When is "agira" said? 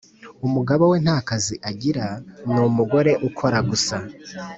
1.69-2.05